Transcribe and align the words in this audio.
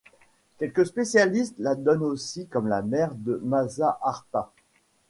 Quelques 0.57 0.87
spécialistes 0.87 1.59
la 1.59 1.75
donnent 1.75 2.01
aussi 2.01 2.47
comme 2.47 2.67
la 2.67 2.81
mère 2.81 3.13
de 3.13 3.35
Masaharta. 3.45 4.51